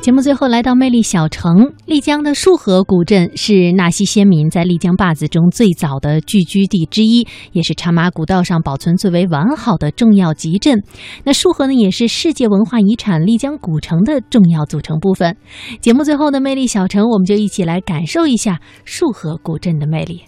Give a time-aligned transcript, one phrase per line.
[0.00, 10.82] 节目最后来到魅力小城丽江的束河古镇，是纳西先民在丽江坝子中最早的聚居地之一，也是茶马古道上保存最为完好的重要集镇。
[11.22, 15.36] 那束河呢，也是世界文化遗产丽江古城的重要组成部分。
[15.80, 20.22] 节目最后的魅力小城，我们就一起来感受一下束河古镇的魅力。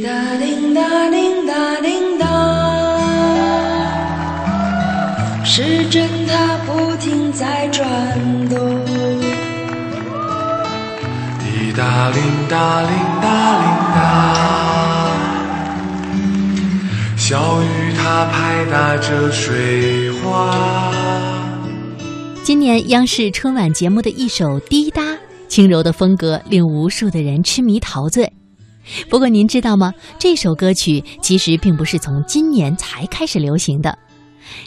[0.00, 2.26] 滴答铃答铃答铃当，
[5.44, 7.86] 时针它不停在转
[8.48, 8.58] 动。
[11.38, 12.90] 滴答铃答铃
[13.20, 14.00] 答铃当，
[17.18, 20.90] 小雨它拍打着水花。
[22.42, 25.02] 今年央视春晚节目的一首《滴答》，
[25.46, 28.32] 轻柔的风格令无数的人痴迷陶醉。
[29.08, 29.92] 不过您知道吗？
[30.18, 33.96] 这首歌曲其实并不是从今年才开始流行的，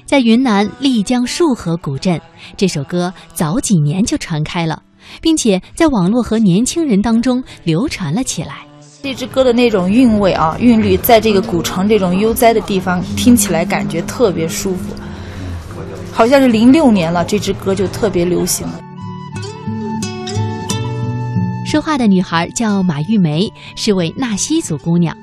[0.05, 2.19] 在云南丽江束河古镇，
[2.55, 4.81] 这首歌早几年就传开了，
[5.21, 8.65] 并且在网络和年轻人当中流传了起来。
[9.01, 14.93] 这支歌的那种韵味啊，韵律，在这个古城这种悠哉的地方听起来感觉特别舒服，
[16.13, 18.79] 好像是零六年了，这支歌就特别流行了。
[21.73, 25.17] 说话的女孩叫马玉梅，是位纳西族姑娘，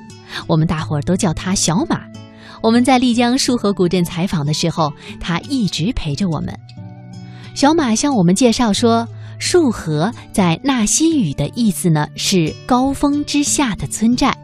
[0.47, 2.01] 我们大伙儿都叫她小马。
[2.61, 6.53] 我们在丽江束河古镇采访的时候，她一直陪着我们。
[7.55, 9.07] 小马向我们介绍说，
[9.39, 14.35] 束河在纳西语的意思呢是高峰之下的村寨。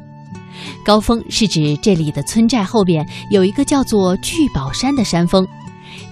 [0.85, 5.45] 高峰是指这里的村寨后边有一个叫做聚宝山的山峰，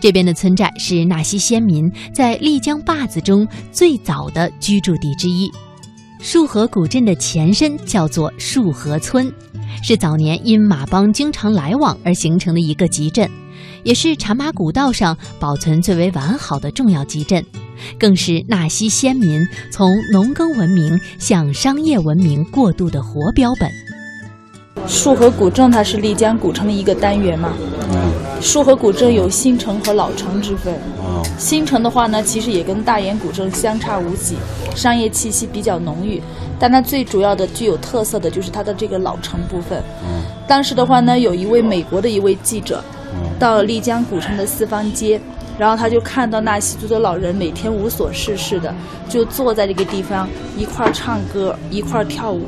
[0.02, 5.50] 这边的村寨是纳西先民在丽江坝子中最早的居住地之一。
[6.20, 9.32] 束河古镇的前身叫做束河村，
[9.84, 13.30] 是早年因马帮经常来往而形成的一个集镇，
[13.84, 17.46] 也是茶马古道上保存最为完好的重要集镇，
[18.00, 23.70] 更是纳西先民从农耕文明向商业文明过渡的活标本。
[24.88, 27.54] 束河古镇它是丽江古城的一个单元嘛。
[28.42, 30.74] 束河古镇有新城和老城之分。
[31.38, 34.36] 新城的话呢，其实也跟大研古镇相差无几，
[34.76, 36.22] 商业气息比较浓郁。
[36.60, 39.84] 但它最主要的具有特色的就是它的这个老城部分。
[40.48, 42.84] 当时的话呢，有一位美国的一位记者，
[43.40, 45.20] 到丽江古城的四方街，
[45.58, 48.74] 然后他就看到纳西族的老人每天无所事事的，
[49.08, 50.28] 就坐在这个地方
[50.58, 52.46] 一块儿唱歌，一块儿跳舞。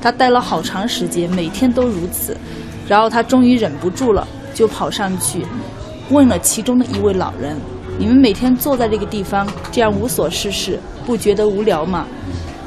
[0.00, 2.36] 他待了好长时间，每天都如此。
[2.88, 5.44] 然后他终于忍不住了，就跑上去
[6.10, 7.56] 问了其中的一位老人
[7.98, 12.06] ：“你们每天坐在这个地方这样无所事事，不觉得无聊吗？”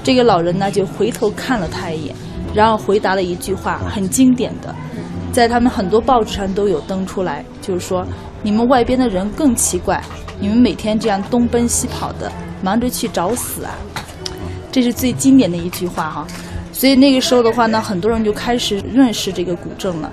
[0.03, 2.15] 这个老人呢就回头看了他一眼，
[2.53, 4.73] 然后回答了一句话，很经典的，
[5.31, 8.05] 在他们很多报纸上都有登出来，就是说
[8.43, 10.01] ：“你们外边的人更奇怪，
[10.39, 12.31] 你们每天这样东奔西跑的，
[12.61, 13.71] 忙着去找死啊！”
[14.71, 16.27] 这是最经典的一句话哈。
[16.71, 20.11] 所以那个时候的话呢，很多人就开始认识这个古镇了。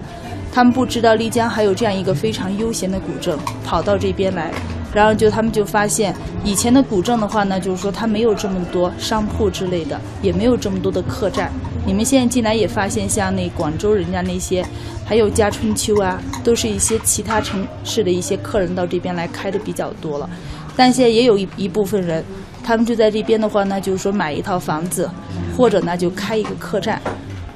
[0.53, 4.51] 他们不知道丽江还有这样一个非常悠闲的古镇，跑到这边来，
[4.93, 11.53] 然后就他们就发现，以前的古镇的话呢，就是说它没有这么多商铺之类的，也没有这么多的客栈。
[11.89, 14.63] 你们现在进来也发现，像那广州人家那些，
[15.07, 20.29] 还有家春秋啊，都是一些其他城市的一些客人到这边来开的比较多了。
[20.77, 22.23] 但现在也有一一部分人，
[22.63, 25.11] 他们就在这边的话呢，就是说买一套房子，
[25.57, 27.01] 或者呢就开一个客栈，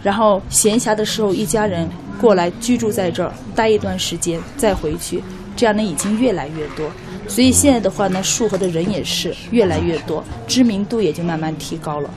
[0.03, 1.87] 然后闲暇的时候一家人
[2.19, 5.22] 过来居住在这儿，待一段时间再回去，
[5.54, 6.91] 这样呢已经越来越多。
[7.28, 12.09] 所以现在的话呢，束河的人也是越来越多，知名度也就慢慢提高了。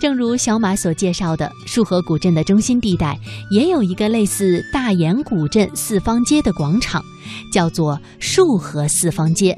[0.00, 3.18] 正如小马所介绍的，束河古镇的中心地带
[3.50, 7.02] 也有一个类似大研古镇四方街的广场，
[7.52, 9.56] 叫做束河四方街。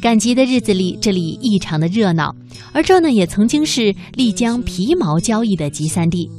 [0.00, 2.34] 赶集的日子里，这里异常的热闹，
[2.72, 6.30] 而这呢，也曾经是丽江皮毛交易的集散地。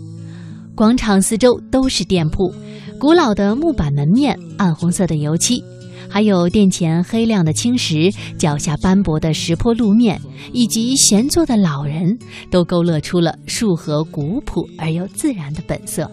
[0.73, 2.51] 广场四周都是店铺，
[2.97, 5.63] 古老的木板门面，暗红色的油漆。
[6.11, 10.19] 还有殿前黑亮的青石，脚下斑驳的石坡路面，
[10.51, 12.19] 以及闲坐的老人，
[12.49, 16.11] 都勾勒出了束河古朴而又自然的本色。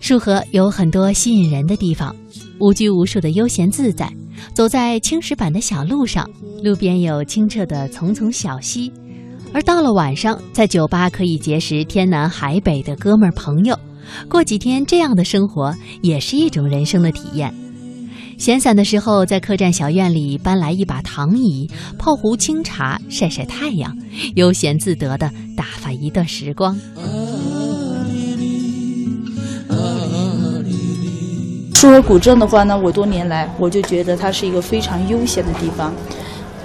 [0.00, 2.16] 束河有很多吸引人的地方，
[2.58, 4.10] 无拘无束的悠闲自在。
[4.54, 6.28] 走在青石板的小路上，
[6.64, 8.90] 路边有清澈的丛丛小溪，
[9.52, 13.78] 而到了晚上，在酒吧可以结识天南海北的哥们儿朋友。
[14.28, 17.54] 过几天这样的生活，也是一种人生的体验。
[18.42, 23.96] 闲散的时候，在客栈小院里搬来一把躺椅，泡壶清茶，晒晒太阳，
[24.34, 26.76] 悠闲自得地打发一段时光。
[31.72, 35.94] 束河古镇的话呢，我多年来我就觉得它是一个非常悠闲的地方。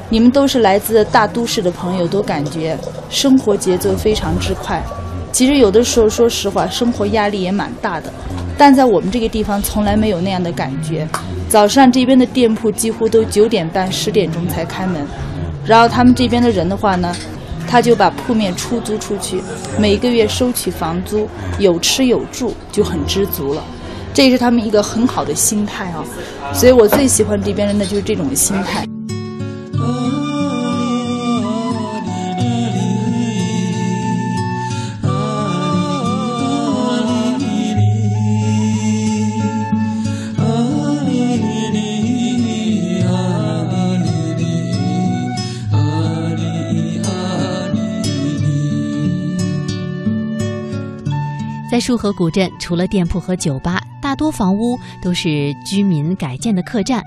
[0.09, 2.75] 你们都是来自大都市的朋友，都感觉
[3.07, 4.83] 生活节奏非常之快。
[5.31, 8.11] 其实有的时候，说实话，生活压力也蛮大的。
[8.57, 11.07] 但在我们这个地方，从来没有那样的感觉。
[11.47, 15.05] 早上这边的店铺几乎都九点半、十点钟才开门，
[15.65, 17.15] 然后他们这边的人的话呢，
[17.67, 19.41] 他就把铺面出租出去，
[19.77, 21.29] 每个月收取房租，
[21.59, 23.63] 有吃有住，就很知足了。
[24.13, 26.03] 这是他们一个很好的心态啊，
[26.51, 28.83] 所以我最喜欢这边人的就是这种心态。
[51.87, 57.01] 束河古镇，除了店铺和酒吧，大多房屋都是居民改建的客栈。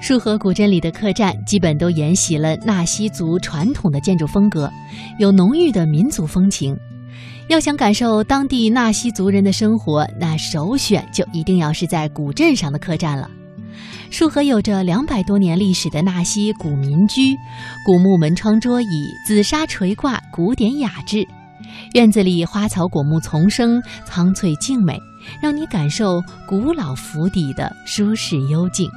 [0.00, 4.72] 束河古镇里的客栈基本都沿袭了纳西族传统的建筑风格，
[5.18, 6.74] 有浓郁的民族风情。
[7.50, 13.28] 要想感受当地纳西族人的生活，那首选就一定要是在古镇上的客栈了。
[14.08, 17.36] 束河有着两百多年历史的纳西古民居，
[17.84, 18.86] 古木门窗桌椅，
[19.26, 21.28] 紫砂垂挂，古典雅致。
[21.94, 25.00] 院子里花草果木丛生，苍翠静美，
[25.42, 28.90] 让你感受古老府邸的舒适幽静。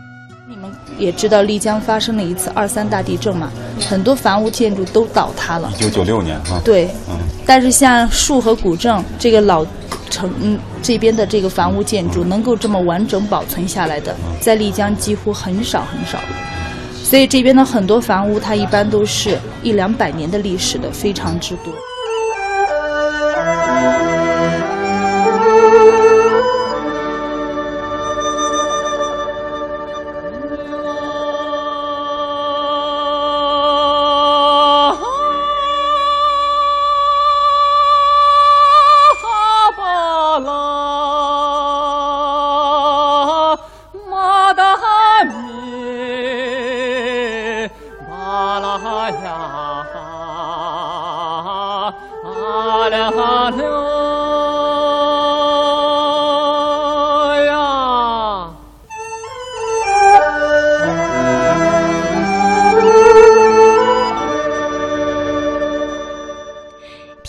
[0.48, 3.50] 你们也知道丽江发生了一次二三大地震嘛，
[3.90, 5.72] 很多房屋建筑都倒塌了。
[5.78, 6.62] 一九九六年啊。
[6.66, 7.18] 对，嗯。
[7.46, 9.66] 但是像束河古镇这个老
[10.10, 16.20] 城嗯这边的这个房屋建筑，能够这么完整保存下来的，在丽江几乎很少很少。
[17.02, 21.74] 所以这边的很多房屋，它一般都是一两百年的历史的，非常之多。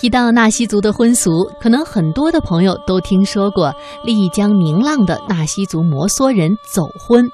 [0.02, 3.72] 提到纳西族的婚俗，可能很多的朋友都听说过
[4.02, 7.24] 丽江名浪的纳西族摩梭人走婚，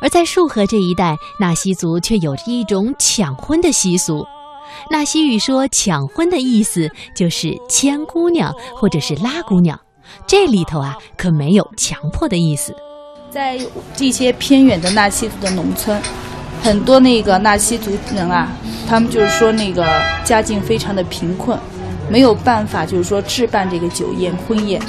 [0.00, 4.24] 而在束河这一带，纳西族却有着一种抢婚的习俗。
[4.92, 9.76] 纳西语说抢婚的意思就是牵姑娘或者是拉姑娘，
[10.24, 12.72] 这里头啊可没有强迫的意思。
[13.28, 13.58] 在
[13.96, 16.00] 这些偏远的纳西族的农村，
[16.62, 18.52] 很多那个纳西族人啊，
[18.86, 19.84] 他们就是说那个
[20.22, 21.58] 家境非常的贫困。
[22.08, 24.80] 没有办法，就是说置办这个酒宴婚宴，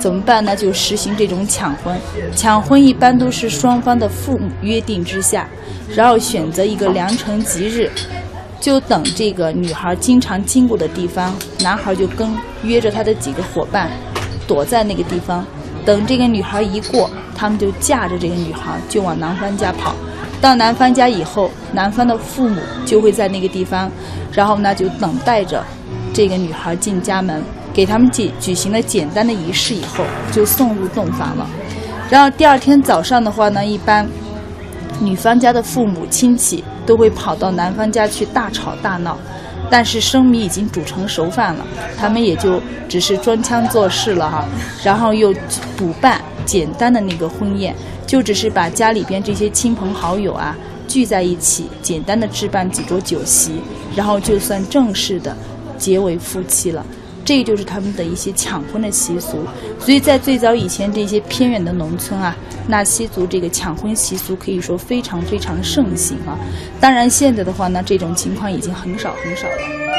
[0.00, 0.54] 怎么办呢？
[0.56, 1.96] 就实行这种抢婚。
[2.34, 5.48] 抢婚一般都是双方的父母约定之下，
[5.94, 7.90] 然后选择一个良辰吉日，
[8.60, 12.28] 就等这个女孩经常经过的地方，男孩就跟
[12.62, 13.90] 约着他的几个伙伴，
[14.46, 15.46] 躲在那个地方，
[15.84, 19.94] 等这个女孩一过，他们就架着这个女孩就往男方家跑。
[20.40, 23.90] 到男方家以后，男方的父母就会在那个地方，
[24.32, 25.64] 然后呢就等待着。
[26.14, 27.42] 这个女孩进家门，
[27.72, 31.44] 给他们举举行了简单的仪式以后，就送入洞房了。
[32.08, 34.08] 然后第二天早上的话呢，一般
[35.00, 39.18] 女方家的父母亲戚都会跑到男方家去大吵大闹，
[39.68, 41.66] 但是生米已经煮成熟饭了，
[41.98, 44.44] 他们也就只是装腔作势了哈。
[44.84, 45.34] 然后又
[45.76, 47.74] 补办简单的那个婚宴，
[48.06, 50.56] 就只是把家里边这些亲朋好友啊
[50.86, 53.60] 聚在一起，简单的置办几桌酒席，
[53.96, 55.36] 然后就算正式的。
[55.78, 56.84] 结为夫妻了，
[57.24, 59.38] 这就是他们的一些抢婚的习俗。
[59.78, 62.36] 所以在最早以前，这些偏远的农村啊，
[62.68, 66.38] 纳西族这个抢婚习俗可以说非常非常盛行啊。
[66.80, 69.93] 当然，现在的话呢，这种情况已经很少很少了。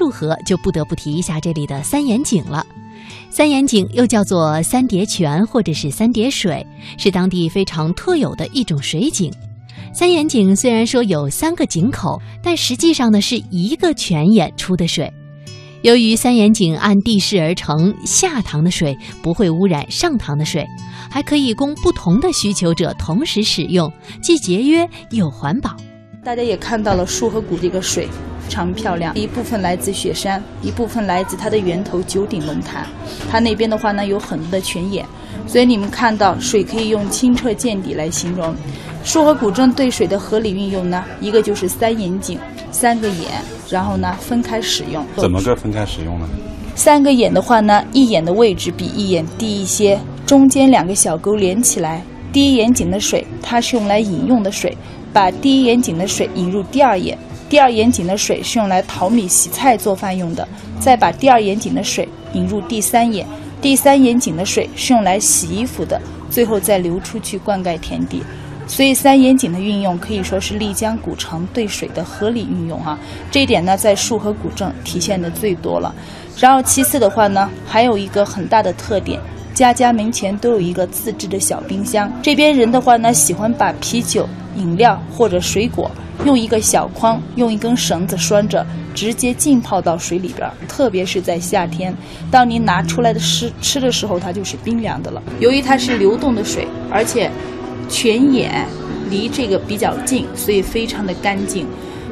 [0.00, 2.64] 束河，就不得不提一下这里的三眼井了。
[3.28, 6.66] 三眼井又叫做三叠泉或者是三叠水，
[6.96, 9.30] 是当地非常特有的一种水井。
[9.92, 15.12] 三眼井虽然说有三个井口，但实际上呢是一个泉眼出的水。
[15.82, 20.66] 由于三眼井按地势而成，下塘的水不会污染上塘的水，
[21.10, 23.92] 还可以供不同的需求者同时使用，
[24.22, 25.76] 既节约又环保。
[26.22, 28.06] 大家也看到了束河谷这个水
[28.42, 32.86] 非常漂亮，一部分来自雪山，一部分来自它的源头九鼎龙潭。
[33.30, 35.06] 它那边的话呢有很多的泉眼，
[35.46, 38.54] 所以你们看到水可以用清澈见底来形容。
[39.02, 42.38] 束河古镇对水的合理运用呢，一个就是三眼井，
[42.70, 43.26] 三个眼，
[43.70, 45.02] 然后呢分开使用。
[45.16, 46.28] 怎么个分开使用呢？
[46.74, 52.02] 三个眼的话呢，一眼的位置比一眼低一些，中间两个小沟连起来。
[52.30, 54.76] 第一眼井的水，它是用来饮用的水。
[55.12, 60.46] 把第一眼井的水引入第二眼，第二眼井的水是用来淘米、洗菜、做饭用的。
[60.78, 63.26] 再把第二眼井的水引入第三眼，
[63.60, 66.00] 第三眼井的水是用来洗衣服的。
[66.30, 68.22] 最后再流出去灌溉田地。
[68.66, 72.96] 所以三眼井的运用可以说是丽江古城对水的合理运用啊。
[73.28, 75.92] 这一点呢，在束河古镇体现的最多了。
[76.38, 79.18] 然后其次的话呢，还有一个很大的特点，
[79.60, 82.10] 家家门前都有一个自制的小冰箱。
[82.22, 84.26] 这边人的话呢，喜欢把啤酒。
[84.56, 85.88] 饮料或者水果，
[86.24, 90.50] 用一个小筐，用一根绳子拴着，直接浸泡到水里边。
[90.66, 91.94] 特别是在夏天，
[92.32, 95.22] 当你拿出来的吃吃的时候，它就是冰凉的了。
[95.38, 97.30] 由于它是流动的水，而且
[97.88, 98.66] 泉眼
[99.08, 101.64] 离这个比较近，所以非常的干净。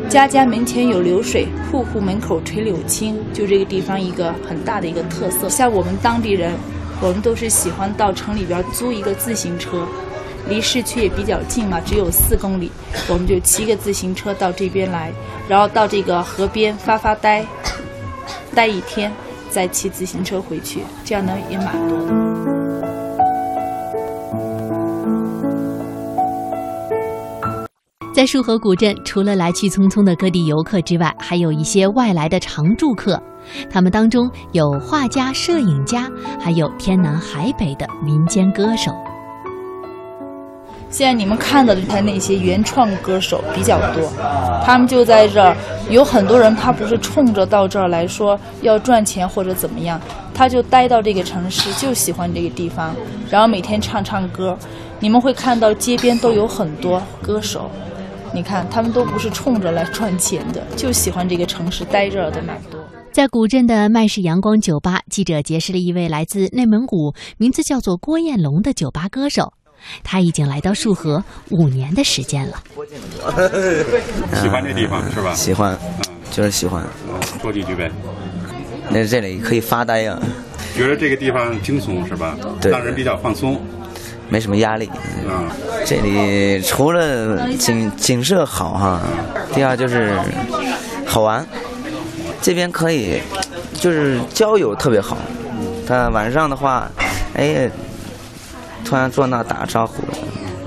[0.08, 5.48] 家家门前有流水，户户门口垂柳青，就这个地方一个很大的一个特色。
[5.48, 6.52] 像我们当地人，
[7.00, 9.86] 我们都是喜欢到城里边租一个自行车。
[10.48, 12.72] 离市区也比较近嘛，只有四公里，
[13.06, 15.12] 我们就骑个自行车到这边来，
[15.46, 17.44] 然后到这个河边发发呆，
[18.54, 19.12] 待一天，
[19.50, 22.57] 再骑自行车回去，这样呢也蛮多的。
[28.18, 33.22] 在束河古镇，除了来去匆匆的各地游客之外，还有一些外来的常住客，
[33.70, 38.90] 他们当中有画家、摄影家，还有天南海北的民间歌手。
[40.90, 44.10] 现在你们看到的他那些原创歌手比较多，
[44.64, 45.56] 他们就在这儿。
[45.88, 50.00] 有很多人他不是冲着到这儿来说要赚钱或者怎么样，
[50.34, 52.92] 他就待到这个城市，就喜欢这个地方，
[53.30, 54.58] 然后每天唱唱歌。
[54.98, 57.70] 你们会看到街边都有很多歌手，
[58.34, 62.78] 你看他们都不是冲着来赚钱的，就喜欢这个城市待着的蛮多。
[63.10, 69.52] 在古镇的麦氏阳光酒吧，记者结识了一位来自内蒙古，名字叫做郭艳龙的酒吧歌手。
[70.02, 72.62] 他已经来到束河五年的时间了。
[74.34, 75.32] 喜欢这地方是吧？
[75.34, 75.78] 喜欢，
[76.30, 76.84] 就是喜欢。
[77.40, 77.90] 说几句呗。
[78.90, 80.18] 那这里可以发呆呀。
[80.74, 82.36] 觉得这个地方轻松是吧？
[82.60, 82.70] 对。
[82.70, 83.60] 让人比较放松，
[84.28, 84.90] 没什么压力。
[85.26, 85.48] 嗯。
[85.84, 89.00] 这里除了景景色好哈，
[89.54, 90.12] 第二就是
[91.06, 91.46] 好玩。
[92.40, 93.20] 这边可以，
[93.74, 95.16] 就是交友特别好。
[95.86, 96.90] 他晚上的话，
[97.34, 97.70] 哎。
[98.84, 100.02] 突然坐那打招呼，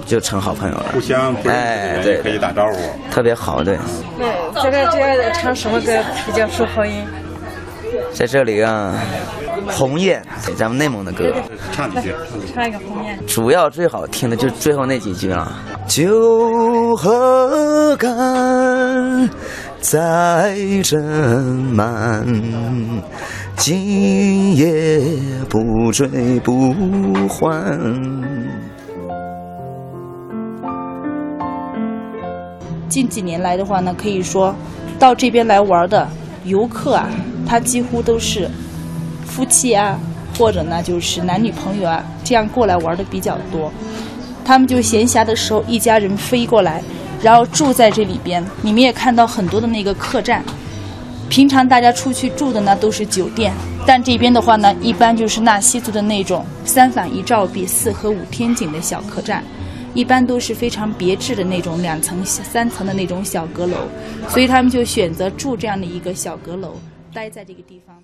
[0.06, 0.86] 就成好朋友了。
[0.94, 2.78] 互相哎，对，可以打招呼，
[3.10, 3.80] 特别好，对。
[4.20, 5.92] 对，在这这唱什么歌
[6.28, 7.04] 比较受欢迎？
[8.14, 8.94] 在这里啊，
[9.68, 10.22] 鸿雁，
[10.56, 11.34] 咱们内蒙的歌，
[11.72, 12.14] 唱几句，
[12.54, 13.18] 唱一个鸿雁。
[13.26, 15.52] 主要最好听的就是最后那几句了。
[15.88, 19.30] 酒喝干
[19.80, 21.02] 再斟
[21.74, 22.24] 满，
[23.56, 25.02] 今夜
[25.50, 26.74] 不醉不
[27.28, 27.50] 还。
[32.88, 34.54] 近几年来的话呢，可以说
[35.00, 36.08] 到这边来玩的
[36.46, 37.10] 游客啊，
[37.48, 38.50] 他几乎都是
[39.26, 40.00] 夫妻啊，
[40.38, 43.72] 或者呢就是男女朋友啊，这样过来玩的比较多。
[44.44, 46.82] 他们就闲暇的时候，一家人飞过来，
[47.22, 48.44] 然后住在这里边。
[48.62, 50.44] 你们也看到很多的那个客栈。
[51.30, 53.54] 平常大家出去住的呢都是酒店，
[53.86, 59.42] 但这边的话呢，一般就是纳西族的那种三坊一照壁、四合五天井的小客栈，
[59.94, 63.88] 一般都是非常别致的那种两层、三层的那种小阁楼。
[64.30, 66.76] 所以他们就选择住这样的一个小阁楼，
[67.14, 68.02] 待在这个地方。